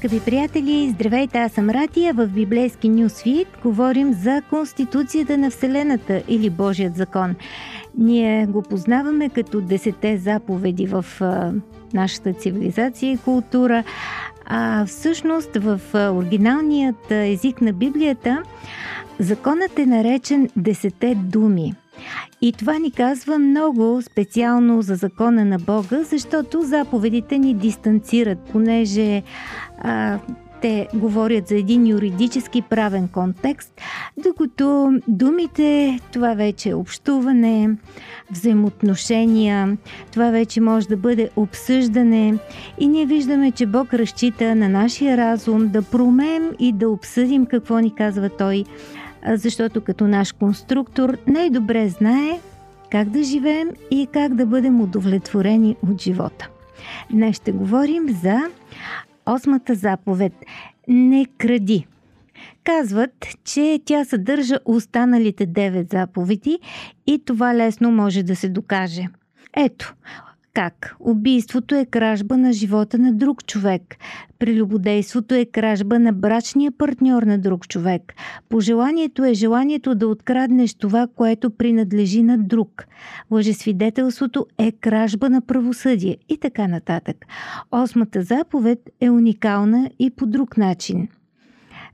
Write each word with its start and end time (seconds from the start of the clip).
Скъпи 0.00 0.20
приятели, 0.20 0.90
здравейте, 0.94 1.38
аз 1.38 1.52
съм 1.52 1.70
Ратия. 1.70 2.14
В 2.14 2.26
библейски 2.26 2.88
Нюсвит 2.88 3.48
говорим 3.62 4.12
за 4.12 4.42
Конституцията 4.50 5.38
на 5.38 5.50
Вселената 5.50 6.22
или 6.28 6.50
Божият 6.50 6.96
закон. 6.96 7.34
Ние 7.98 8.46
го 8.46 8.62
познаваме 8.62 9.28
като 9.28 9.60
десете 9.60 10.18
заповеди 10.18 10.86
в 10.86 11.04
нашата 11.94 12.32
цивилизация 12.32 13.12
и 13.12 13.18
култура, 13.18 13.84
а 14.46 14.86
всъщност 14.86 15.56
в 15.56 15.80
оригиналният 15.94 17.10
език 17.10 17.60
на 17.60 17.72
Библията 17.72 18.42
законът 19.18 19.78
е 19.78 19.86
наречен 19.86 20.48
десете 20.56 21.14
думи. 21.14 21.74
И 22.42 22.52
това 22.52 22.78
ни 22.78 22.90
казва 22.90 23.38
много 23.38 24.02
специално 24.02 24.82
за 24.82 24.94
закона 24.94 25.44
на 25.44 25.58
Бога, 25.58 26.02
защото 26.02 26.62
заповедите 26.62 27.38
ни 27.38 27.54
дистанцират, 27.54 28.38
понеже 28.38 29.22
а, 29.78 30.18
те 30.62 30.88
говорят 30.94 31.48
за 31.48 31.56
един 31.56 31.86
юридически 31.86 32.62
правен 32.62 33.08
контекст, 33.08 33.80
докато 34.24 34.92
думите, 35.08 35.98
това 36.12 36.34
вече 36.34 36.68
е 36.68 36.74
общуване, 36.74 37.76
взаимоотношения, 38.30 39.76
това 40.12 40.30
вече 40.30 40.60
може 40.60 40.88
да 40.88 40.96
бъде 40.96 41.30
обсъждане. 41.36 42.34
И 42.78 42.88
ние 42.88 43.06
виждаме, 43.06 43.50
че 43.50 43.66
Бог 43.66 43.94
разчита 43.94 44.54
на 44.54 44.68
нашия 44.68 45.16
разум 45.16 45.68
да 45.68 45.82
промеем 45.82 46.50
и 46.58 46.72
да 46.72 46.88
обсъдим 46.88 47.46
какво 47.46 47.78
ни 47.78 47.94
казва 47.94 48.30
Той, 48.38 48.64
защото 49.26 49.80
като 49.80 50.06
наш 50.06 50.32
конструктор 50.32 51.18
най-добре 51.26 51.88
знае 51.88 52.40
как 52.90 53.08
да 53.10 53.22
живеем 53.22 53.68
и 53.90 54.08
как 54.12 54.34
да 54.34 54.46
бъдем 54.46 54.80
удовлетворени 54.80 55.76
от 55.90 56.02
живота. 56.02 56.48
Днес 57.10 57.36
ще 57.36 57.52
говорим 57.52 58.08
за 58.08 58.40
осмата 59.26 59.74
заповед 59.74 60.32
Не 60.88 61.26
кради. 61.38 61.86
Казват, 62.64 63.26
че 63.44 63.80
тя 63.84 64.04
съдържа 64.04 64.58
останалите 64.64 65.46
девет 65.46 65.90
заповеди 65.90 66.58
и 67.06 67.24
това 67.24 67.54
лесно 67.54 67.90
може 67.90 68.22
да 68.22 68.36
се 68.36 68.48
докаже. 68.48 69.06
Ето, 69.56 69.94
как? 70.54 70.96
Убийството 71.00 71.74
е 71.74 71.84
кражба 71.84 72.36
на 72.36 72.52
живота 72.52 72.98
на 72.98 73.12
друг 73.12 73.46
човек. 73.46 73.96
Прелюбодейството 74.38 75.34
е 75.34 75.44
кражба 75.44 75.98
на 75.98 76.12
брачния 76.12 76.72
партньор 76.72 77.22
на 77.22 77.38
друг 77.38 77.68
човек. 77.68 78.14
Пожеланието 78.48 79.24
е 79.24 79.34
желанието 79.34 79.94
да 79.94 80.08
откраднеш 80.08 80.74
това, 80.74 81.06
което 81.16 81.50
принадлежи 81.50 82.22
на 82.22 82.38
друг. 82.38 82.86
Лъжесвидетелството 83.30 84.46
е 84.58 84.72
кражба 84.72 85.30
на 85.30 85.40
правосъдие 85.40 86.16
и 86.28 86.38
така 86.38 86.68
нататък. 86.68 87.16
Осмата 87.72 88.22
заповед 88.22 88.78
е 89.00 89.10
уникална 89.10 89.90
и 89.98 90.10
по 90.10 90.26
друг 90.26 90.56
начин– 90.56 91.08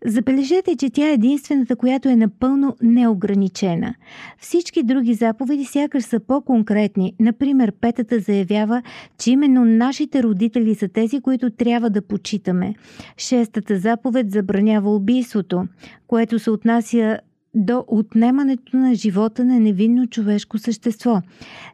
Забележете, 0.05 0.77
че 0.77 0.91
тя 0.91 1.09
е 1.09 1.13
единствената, 1.13 1.77
която 1.77 2.09
е 2.09 2.17
напълно 2.17 2.77
неограничена. 2.83 3.95
Всички 4.39 4.83
други 4.83 5.15
заповеди 5.15 5.65
сякаш 5.65 6.05
са 6.05 6.21
по-конкретни. 6.21 7.15
Например, 7.21 7.73
петата 7.81 8.21
заявява, 8.21 8.83
че 9.19 9.31
именно 9.31 9.65
нашите 9.65 10.23
родители 10.23 10.75
са 10.75 10.89
тези, 10.89 11.21
които 11.21 11.51
трябва 11.51 11.91
да 11.91 12.03
почитаме. 12.03 12.75
Шестата 13.19 13.79
заповед 13.79 14.31
забранява 14.31 14.95
убийството, 14.95 15.67
което 16.07 16.39
се 16.39 16.51
отнася 16.51 17.19
до 17.57 17.85
отнемането 17.87 18.77
на 18.77 18.95
живота 18.95 19.45
на 19.45 19.61
невинно 19.61 20.07
човешко 20.07 20.59
същество. 20.59 21.23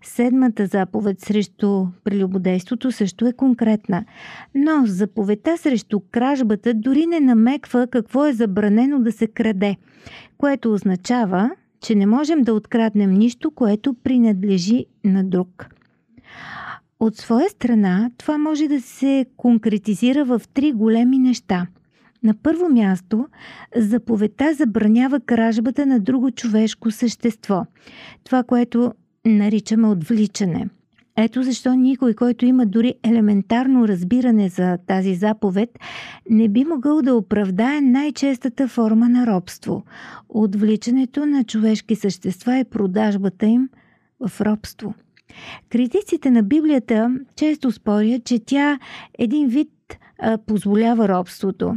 Седмата 0.03 0.67
заповед 0.67 1.21
срещу 1.21 1.87
прелюбодейството 2.05 2.93
също 2.93 3.27
е 3.27 3.33
конкретна. 3.33 4.05
Но 4.55 4.87
заповедта 4.87 5.59
срещу 5.59 6.01
кражбата 6.01 6.75
дори 6.75 7.07
не 7.07 7.21
намеква 7.21 7.87
какво 7.87 8.27
е 8.27 8.33
забранено 8.33 8.99
да 8.99 9.13
се 9.13 9.27
краде, 9.27 9.77
което 10.39 10.73
означава, 10.73 11.51
че 11.81 11.95
не 11.95 12.07
можем 12.07 12.43
да 12.43 12.55
откраднем 12.55 13.11
нищо, 13.11 13.51
което 13.51 13.95
принадлежи 13.95 14.87
на 15.05 15.25
друг. 15.25 15.67
От 17.01 17.17
своя 17.17 17.51
страна, 17.51 18.11
това 18.19 18.39
може 18.39 18.69
да 18.69 18.81
се 18.81 19.27
конкретизира 19.37 20.25
в 20.25 20.43
три 20.55 20.73
големи 20.73 21.19
неща– 21.19 21.67
на 22.23 22.35
първо 22.43 22.69
място, 22.69 23.27
заповедта 23.77 24.55
забранява 24.55 25.21
кражбата 25.21 25.87
на 25.87 26.01
друго 26.01 26.31
човешко 26.31 26.91
същество. 26.91 27.67
Това, 28.25 28.43
което 28.43 28.93
наричаме 29.27 29.89
отвличане. 29.89 30.69
Ето 31.17 31.43
защо 31.43 31.75
никой, 31.75 32.15
който 32.15 32.45
има 32.45 32.67
дори 32.67 32.95
елементарно 33.03 33.89
разбиране 33.89 34.49
за 34.49 34.79
тази 34.87 35.15
заповед, 35.15 35.79
не 36.31 36.49
би 36.49 36.65
могъл 36.65 37.03
да 37.03 37.15
оправдае 37.15 37.81
най-честата 37.81 38.69
форма 38.69 39.09
на 39.09 39.27
робство– 39.27 39.85
отвличането 40.29 41.27
на 41.27 41.45
човешки 41.45 41.97
същества 41.97 42.59
и 42.59 42.65
продажбата 42.65 43.47
им 43.47 43.69
в 44.21 44.41
робство. 44.41 44.95
Критиците 45.69 46.31
на 46.31 46.43
Библията 46.43 47.17
често 47.37 47.71
спорят, 47.71 48.25
че 48.25 48.39
тя 48.39 48.73
е 48.73 48.79
един 49.19 49.49
вид 49.49 49.69
позволява 50.47 51.09
робството. 51.09 51.77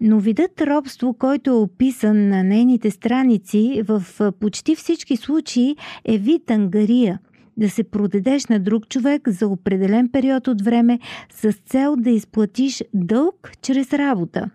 Но 0.00 0.20
видът 0.20 0.60
робство, 0.60 1.14
който 1.14 1.50
е 1.50 1.54
описан 1.54 2.28
на 2.28 2.44
нейните 2.44 2.90
страници, 2.90 3.82
в 3.88 4.02
почти 4.40 4.76
всички 4.76 5.16
случаи 5.16 5.76
е 6.04 6.18
вид 6.18 6.50
ангария 6.50 7.18
да 7.56 7.70
се 7.70 7.84
продадеш 7.84 8.46
на 8.46 8.60
друг 8.60 8.88
човек 8.88 9.28
за 9.28 9.48
определен 9.48 10.08
период 10.08 10.48
от 10.48 10.62
време 10.62 10.98
с 11.30 11.52
цел 11.52 11.96
да 11.96 12.10
изплатиш 12.10 12.82
дълг 12.94 13.50
чрез 13.62 13.92
работа. 13.92 14.50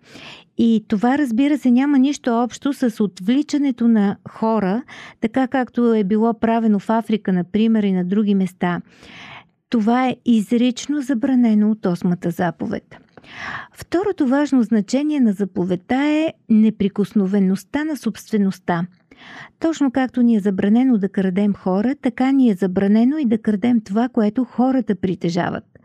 И 0.58 0.84
това, 0.88 1.18
разбира 1.18 1.58
се, 1.58 1.70
няма 1.70 1.98
нищо 1.98 2.30
общо 2.30 2.72
с 2.72 3.04
отвличането 3.04 3.88
на 3.88 4.16
хора, 4.28 4.82
така 5.20 5.48
както 5.48 5.94
е 5.94 6.04
било 6.04 6.34
правено 6.34 6.78
в 6.78 6.90
Африка, 6.90 7.32
например, 7.32 7.82
и 7.82 7.92
на 7.92 8.04
други 8.04 8.34
места. 8.34 8.80
Това 9.72 10.08
е 10.08 10.16
изрично 10.24 11.00
забранено 11.00 11.70
от 11.70 11.86
осмата 11.86 12.30
заповед. 12.30 12.96
Второто 13.72 14.26
важно 14.26 14.62
значение 14.62 15.20
на 15.20 15.32
заповедта 15.32 15.94
е 15.94 16.32
неприкосновеността 16.48 17.84
на 17.84 17.96
собствеността. 17.96 18.86
Точно 19.58 19.90
както 19.90 20.22
ни 20.22 20.36
е 20.36 20.40
забранено 20.40 20.98
да 20.98 21.08
крадем 21.08 21.54
хора, 21.54 21.94
така 22.02 22.32
ни 22.32 22.50
е 22.50 22.54
забранено 22.54 23.18
и 23.18 23.24
да 23.24 23.38
крадем 23.38 23.80
това, 23.80 24.08
което 24.08 24.44
хората 24.44 24.94
притежават. 24.94 25.78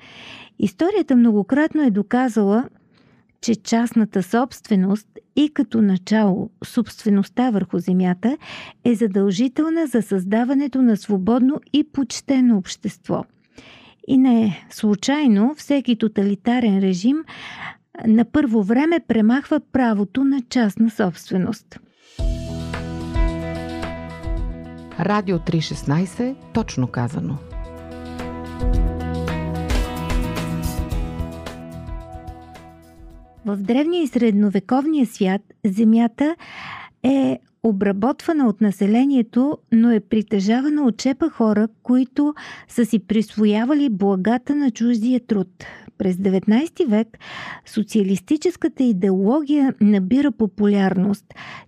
Историята 0.60 1.16
многократно 1.16 1.84
е 1.84 1.92
доказала, 1.92 2.70
че 3.42 3.56
частната 3.56 4.24
собственост 4.24 5.08
и 5.36 5.50
като 5.54 5.82
начало 5.82 6.50
собствеността 6.64 7.50
върху 7.50 7.80
земята 7.80 8.38
е 8.84 8.96
задължителна 8.96 9.88
за 9.88 10.02
създаването 10.02 10.82
на 10.82 10.98
свободно 10.98 11.62
и 11.74 11.84
почтено 11.84 12.58
общество– 12.58 13.26
и 14.08 14.18
не 14.18 14.66
случайно 14.70 15.56
всеки 15.58 15.98
тоталитарен 15.98 16.80
режим 16.80 17.18
на 18.08 18.26
първо 18.26 18.64
време 18.64 19.00
премахва 19.08 19.60
правото 19.72 20.24
на 20.24 20.42
частна 20.50 20.90
собственост. 20.90 21.80
Радио 25.00 25.38
316, 25.38 26.36
точно 26.54 26.88
казано. 26.88 27.38
В 33.46 33.58
древния 33.58 34.04
и 34.04 34.08
средновековния 34.08 35.06
свят 35.06 35.42
земята 35.66 36.36
е 37.04 37.40
обработвана 37.70 38.48
от 38.48 38.62
населението, 38.62 39.58
но 39.72 39.92
е 39.92 40.00
притежавана 40.00 40.84
от 40.84 40.98
чепа 40.98 41.30
хора, 41.30 41.68
които 41.84 42.34
са 42.68 42.86
си 42.86 43.00
присвоявали 43.00 43.90
благата 43.90 44.56
на 44.56 44.72
чуждия 44.72 45.20
труд. 45.20 45.48
През 45.98 46.16
19 46.16 46.88
век 46.88 47.18
социалистическата 47.66 48.84
идеология 48.84 49.74
набира 49.82 50.32
популярност. 50.32 51.26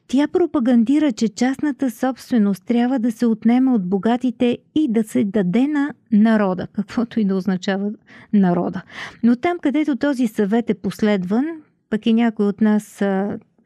Тя 0.07 0.27
пропагандира, 0.27 1.11
че 1.11 1.29
частната 1.29 1.91
собственост 1.91 2.65
трябва 2.65 2.99
да 2.99 3.11
се 3.11 3.25
отнема 3.25 3.73
от 3.73 3.89
богатите 3.89 4.57
и 4.75 4.87
да 4.91 5.03
се 5.03 5.23
даде 5.23 5.67
на 5.67 5.93
народа, 6.11 6.67
каквото 6.73 7.19
и 7.19 7.25
да 7.25 7.35
означава 7.35 7.91
народа. 8.33 8.81
Но 9.23 9.35
там, 9.35 9.57
където 9.61 9.95
този 9.95 10.27
съвет 10.27 10.69
е 10.69 10.73
последван, 10.73 11.45
пък 11.89 12.05
и 12.05 12.13
някой 12.13 12.45
от 12.45 12.61
нас 12.61 13.03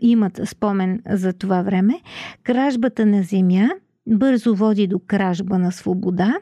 имат 0.01 0.39
спомен 0.45 1.01
за 1.09 1.33
това 1.33 1.61
време, 1.61 2.01
кражбата 2.43 3.05
на 3.05 3.23
земя 3.23 3.69
бързо 4.07 4.55
води 4.55 4.87
до 4.87 4.99
кражба 4.99 5.59
на 5.59 5.71
свобода, 5.71 6.33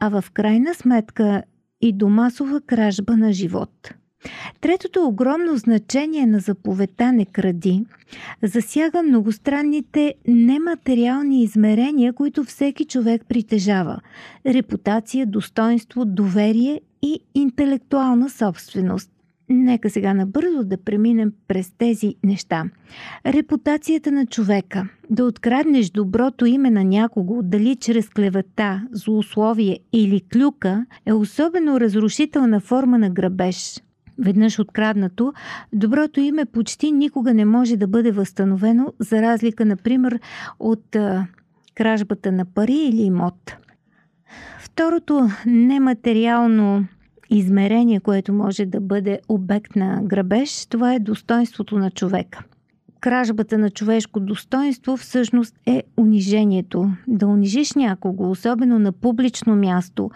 а 0.00 0.20
в 0.20 0.30
крайна 0.30 0.74
сметка 0.74 1.42
и 1.80 1.92
до 1.92 2.08
масова 2.08 2.60
кражба 2.60 3.16
на 3.16 3.32
живот. 3.32 3.94
Третото 4.60 5.06
огромно 5.06 5.56
значение 5.56 6.26
на 6.26 6.38
заповедта 6.38 7.12
не 7.12 7.24
кради 7.24 7.84
засяга 8.42 9.02
многостранните 9.02 10.14
нематериални 10.28 11.42
измерения, 11.42 12.12
които 12.12 12.44
всеки 12.44 12.84
човек 12.84 13.22
притежава– 13.28 14.00
репутация, 14.46 15.26
достоинство, 15.26 16.04
доверие 16.04 16.80
и 17.02 17.20
интелектуална 17.34 18.30
собственост. 18.30 19.11
Нека 19.52 19.90
сега 19.90 20.14
набързо 20.14 20.64
да 20.64 20.76
преминем 20.76 21.32
през 21.48 21.70
тези 21.78 22.14
неща. 22.24 22.64
Репутацията 23.26 24.12
на 24.12 24.26
човека. 24.26 24.88
Да 25.10 25.24
откраднеш 25.24 25.90
доброто 25.90 26.46
име 26.46 26.70
на 26.70 26.84
някого, 26.84 27.42
дали 27.42 27.76
чрез 27.76 28.08
клевета, 28.08 28.82
злоусловие 28.90 29.78
или 29.92 30.20
клюка, 30.32 30.86
е 31.06 31.12
особено 31.12 31.80
разрушителна 31.80 32.60
форма 32.60 32.98
на 32.98 33.10
грабеж. 33.10 33.82
Веднъж 34.18 34.58
откраднато, 34.58 35.32
доброто 35.72 36.20
име 36.20 36.44
почти 36.44 36.92
никога 36.92 37.34
не 37.34 37.44
може 37.44 37.76
да 37.76 37.86
бъде 37.86 38.10
възстановено, 38.12 38.92
за 38.98 39.22
разлика, 39.22 39.64
например, 39.64 40.20
от 40.60 40.96
а, 40.96 41.26
кражбата 41.74 42.32
на 42.32 42.44
пари 42.44 42.76
или 42.76 43.02
имот. 43.02 43.56
Второто 44.58 45.28
нематериално 45.46 46.84
измерение, 47.32 48.00
което 48.00 48.32
може 48.32 48.66
да 48.66 48.80
бъде 48.80 49.20
обект 49.28 49.76
на 49.76 50.00
грабеж, 50.02 50.66
това 50.66 50.94
е 50.94 50.98
достоинството 50.98 51.78
на 51.78 51.90
човека. 51.90 52.44
Кражбата 53.00 53.58
на 53.58 53.70
човешко 53.70 54.20
достоинство 54.20 54.96
всъщност 54.96 55.54
е 55.66 55.82
унижението. 55.96 56.90
Да 57.08 57.26
унижиш 57.26 57.74
някого, 57.74 58.30
особено 58.30 58.78
на 58.78 58.92
публично 58.92 59.56
място, 59.56 60.10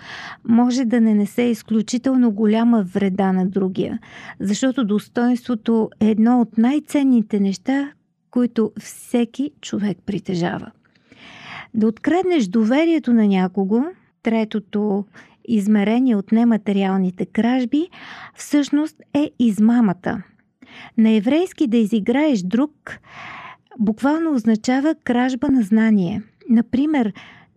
може 0.48 0.84
да 0.84 1.00
не 1.00 1.14
несе 1.14 1.42
изключително 1.42 2.30
голяма 2.30 2.82
вреда 2.82 3.32
на 3.32 3.46
другия, 3.46 3.98
защото 4.40 4.84
достоинството 4.84 5.90
е 6.00 6.10
едно 6.10 6.40
от 6.40 6.58
най-ценните 6.58 7.40
неща, 7.40 7.90
които 8.30 8.72
всеки 8.80 9.50
човек 9.60 9.98
притежава. 10.06 10.70
Да 11.74 11.86
откраднеш 11.86 12.46
доверието 12.46 13.12
на 13.12 13.26
някого, 13.26 13.82
третото 14.22 15.04
измерение 15.48 16.16
от 16.16 16.32
нематериалните 16.32 17.26
кражби, 17.26 17.88
всъщност 18.34 18.96
е 19.14 19.30
измамата. 19.38 20.22
На 20.98 21.10
еврейски 21.10 21.66
да 21.66 21.76
изиграеш 21.76 22.42
друг 22.42 22.98
буквално 23.78 24.34
означава 24.34 24.94
кражба 25.04 25.48
на 25.48 25.62
знание. 25.62 26.22
Например, 26.50 27.12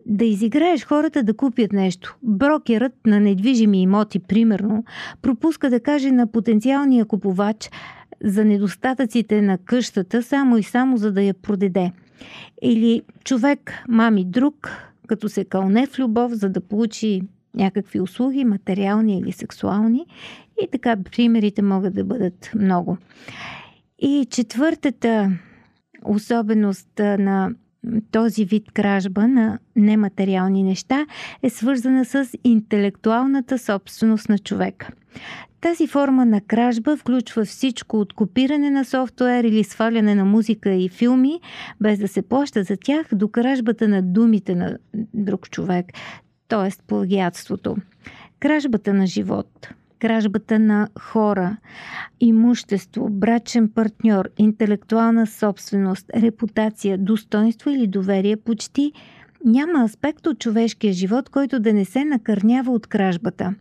да 0.06 0.24
изиграеш 0.24 0.84
хората 0.84 1.22
да 1.22 1.34
купят 1.34 1.72
нещо. 1.72 2.16
Брокерът 2.22 2.92
на 3.06 3.20
недвижими 3.20 3.82
имоти, 3.82 4.18
примерно, 4.18 4.84
пропуска 5.22 5.70
да 5.70 5.80
каже 5.80 6.10
на 6.10 6.26
потенциалния 6.26 7.04
купувач 7.04 7.70
за 8.24 8.44
недостатъците 8.44 9.42
на 9.42 9.58
къщата, 9.58 10.22
само 10.22 10.58
и 10.58 10.62
само 10.62 10.96
за 10.96 11.12
да 11.12 11.22
я 11.22 11.34
продаде. 11.34 11.92
Или 12.62 13.02
човек 13.24 13.72
мами 13.88 14.24
друг, 14.24 14.70
като 15.06 15.28
се 15.28 15.44
кълне 15.44 15.86
в 15.86 15.98
любов, 15.98 16.32
за 16.32 16.48
да 16.48 16.60
получи 16.60 17.22
някакви 17.54 18.00
услуги, 18.00 18.44
материални 18.44 19.18
или 19.18 19.32
сексуални. 19.32 20.06
И 20.62 20.68
така 20.72 20.96
примерите 20.96 21.62
могат 21.62 21.94
да 21.94 22.04
бъдат 22.04 22.50
много. 22.54 22.98
И 23.98 24.26
четвъртата 24.30 25.32
особеност 26.04 26.98
на 26.98 27.50
този 28.12 28.44
вид 28.44 28.72
кражба 28.72 29.28
на 29.28 29.58
нематериални 29.76 30.62
неща 30.62 31.06
е 31.42 31.50
свързана 31.50 32.04
с 32.04 32.28
интелектуалната 32.44 33.58
собственост 33.58 34.28
на 34.28 34.38
човека. 34.38 34.88
Тази 35.60 35.86
форма 35.86 36.26
на 36.26 36.40
кражба 36.40 36.96
включва 36.96 37.44
всичко 37.44 38.00
от 38.00 38.12
копиране 38.12 38.70
на 38.70 38.84
софтуер 38.84 39.44
или 39.44 39.64
сваляне 39.64 40.14
на 40.14 40.24
музика 40.24 40.70
и 40.70 40.88
филми, 40.88 41.40
без 41.80 41.98
да 41.98 42.08
се 42.08 42.22
плаща 42.22 42.62
за 42.62 42.76
тях, 42.76 43.06
до 43.12 43.28
кражбата 43.28 43.88
на 43.88 44.02
думите 44.02 44.54
на 44.54 44.78
друг 45.14 45.50
човек 45.50 45.86
т.е. 46.50 46.82
плагиатството. 46.86 47.76
Кражбата 48.40 48.94
на 48.94 49.06
живот, 49.06 49.68
кражбата 49.98 50.58
на 50.58 50.88
хора, 51.00 51.56
имущество, 52.20 53.08
брачен 53.08 53.68
партньор, 53.68 54.28
интелектуална 54.38 55.26
собственост, 55.26 56.10
репутация, 56.16 56.98
достоинство 56.98 57.70
или 57.70 57.86
доверие 57.86 58.36
почти 58.36 58.92
няма 59.44 59.84
аспект 59.84 60.26
от 60.26 60.38
човешкия 60.38 60.92
живот, 60.92 61.28
който 61.28 61.60
да 61.60 61.72
не 61.72 61.84
се 61.84 62.04
накърнява 62.04 62.72
от 62.72 62.86
кражбата. 62.86 63.54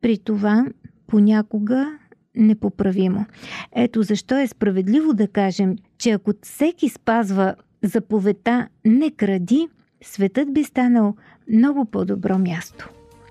При 0.00 0.18
това 0.18 0.66
понякога 1.06 1.98
непоправимо. 2.34 3.26
Ето 3.72 4.02
защо 4.02 4.38
е 4.38 4.46
справедливо 4.46 5.12
да 5.12 5.28
кажем, 5.28 5.76
че 5.98 6.10
ако 6.10 6.32
всеки 6.42 6.88
спазва 6.88 7.54
заповедта 7.82 8.68
не 8.84 9.10
кради, 9.10 9.68
светът 10.02 10.52
би 10.52 10.64
станал 10.64 11.14
много 11.52 11.84
по-добро 11.84 12.38
място. 12.38 12.88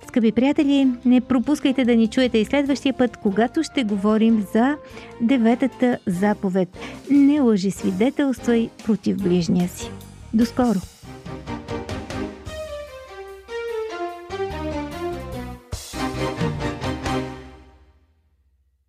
Скъпи 0.07 0.31
приятели, 0.31 0.87
не 1.05 1.21
пропускайте 1.21 1.85
да 1.85 1.95
ни 1.95 2.07
чуете 2.07 2.37
и 2.37 2.45
следващия 2.45 2.93
път, 2.93 3.17
когато 3.17 3.63
ще 3.63 3.83
говорим 3.83 4.45
за 4.53 4.75
деветата 5.21 5.97
заповед. 6.07 6.69
Не 7.11 7.41
лъжи 7.41 7.71
свидетелствай 7.71 8.69
против 8.85 9.17
ближния 9.17 9.69
си. 9.69 9.91
До 10.33 10.45
скоро! 10.45 10.79